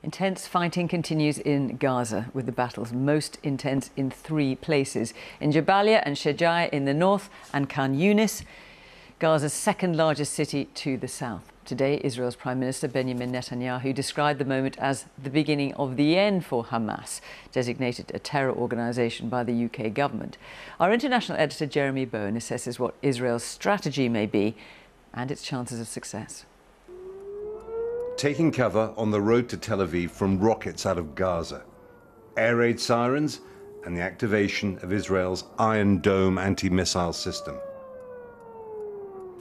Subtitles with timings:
[0.00, 6.02] Intense fighting continues in Gaza, with the battles most intense in three places in Jabalia
[6.04, 8.44] and Shejai in the north, and Khan Younis,
[9.18, 11.52] Gaza's second largest city to the south.
[11.64, 16.46] Today, Israel's Prime Minister Benjamin Netanyahu described the moment as the beginning of the end
[16.46, 17.20] for Hamas,
[17.50, 20.38] designated a terror organisation by the UK government.
[20.78, 24.54] Our international editor Jeremy Bowen assesses what Israel's strategy may be
[25.12, 26.46] and its chances of success
[28.18, 31.62] taking cover on the road to Tel Aviv from rockets out of Gaza,
[32.36, 33.40] air raid sirens,
[33.84, 37.56] and the activation of Israel's Iron Dome anti-missile system.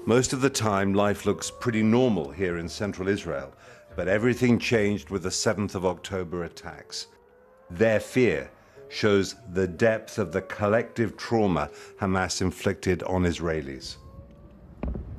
[0.05, 3.51] Most of the time, life looks pretty normal here in central Israel,
[3.95, 7.07] but everything changed with the 7th of October attacks.
[7.71, 8.51] Their fear
[8.89, 13.97] shows the depth of the collective trauma Hamas inflicted on Israelis.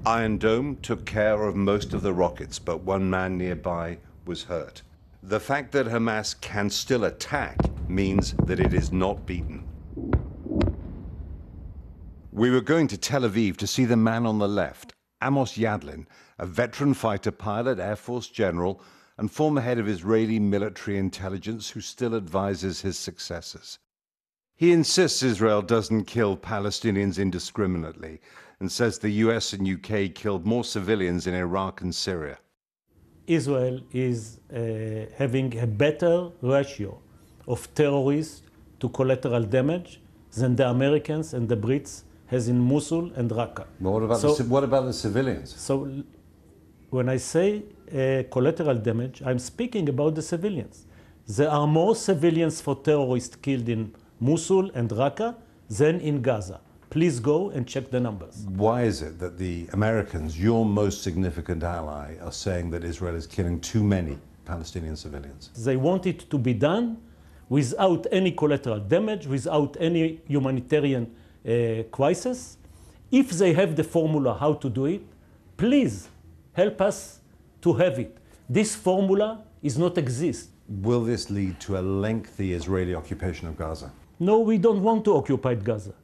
[0.09, 4.81] Iron Dome took care of most of the rockets, but one man nearby was hurt.
[5.23, 7.59] The fact that Hamas can still attack
[7.91, 9.65] means that it is not beaten.
[12.33, 16.07] We were going to Tel Aviv to see the man on the left, Amos Yadlin,
[16.39, 18.81] a veteran fighter pilot, Air Force general,
[19.19, 23.79] and former head of Israeli military intelligence who still advises his successors.
[24.59, 28.21] He insists Israel doesn't kill Palestinians indiscriminately,
[28.59, 32.39] and says the US and UK killed more civilians in Iraq and Syria.
[33.29, 34.19] Israel is
[34.53, 37.01] uh, having a better ratio
[37.47, 38.43] of terrorists
[38.81, 40.01] to collateral damage
[40.33, 43.65] than the Americans and the Brits has in Mosul and Raqqa.
[43.81, 45.55] But what about, so, the, what about the civilians?
[45.55, 46.03] So
[46.91, 50.87] when I say uh, collateral damage, I'm speaking about the civilians.
[51.29, 55.37] There are more civilians for terrorists killed in Mosul and Raqqa
[55.69, 56.61] than in Gaza.
[56.91, 58.47] Please go and check the numbers.
[58.49, 63.27] Why is it that the Americans, your most significant ally, are saying that Israel is
[63.27, 65.51] killing too many Palestinian civilians?
[65.55, 66.97] They want it to be done
[67.51, 71.15] without any collateral damage, without any humanitarian
[71.47, 72.57] uh, crisis.
[73.11, 75.03] If they have the formula how to do it,
[75.57, 76.09] please
[76.53, 77.21] help us
[77.61, 78.17] to have it.
[78.49, 80.51] This formula is not exist.
[80.69, 83.91] Will this lead to a lengthy Israeli occupation of Gaza?
[84.21, 85.95] No, we don't want to occupy Gaza.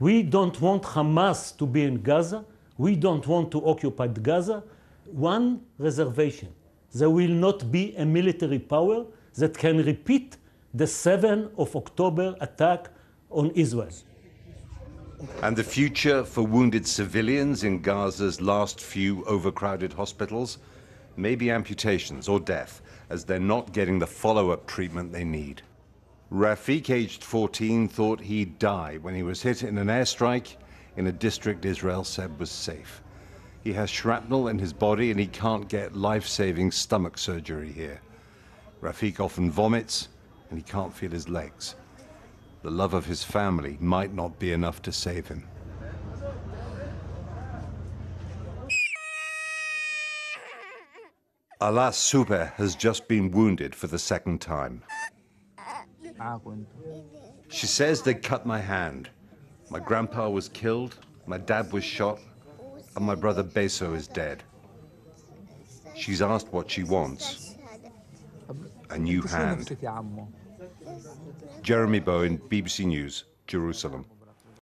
[0.00, 2.44] We don't want Hamas to be in Gaza.
[2.78, 4.64] We don't want to occupy Gaza.
[5.06, 6.48] One reservation
[6.94, 9.04] there will not be a military power
[9.34, 10.36] that can repeat
[10.72, 12.88] the 7th of October attack
[13.30, 13.90] on Israel.
[15.42, 20.58] And the future for wounded civilians in Gaza's last few overcrowded hospitals?
[21.16, 25.62] Maybe amputations or death, as they're not getting the follow up treatment they need.
[26.32, 30.56] Rafik, aged 14, thought he'd die when he was hit in an airstrike
[30.96, 33.02] in a district Israel said was safe.
[33.62, 38.00] He has shrapnel in his body and he can't get life-saving stomach surgery here.
[38.80, 40.08] Rafik often vomits
[40.50, 41.74] and he can't feel his legs.
[42.62, 45.46] The love of his family might not be enough to save him.
[51.60, 54.82] Alas Super has just been wounded for the second time.
[57.48, 59.10] She says they cut my hand.
[59.70, 62.18] My grandpa was killed, my dad was shot,
[62.96, 64.42] and my brother Beso is dead.
[65.94, 67.56] She's asked what she wants.
[68.90, 69.76] A new hand.
[71.62, 74.04] Jeremy Bowen, BBC News, Jerusalem.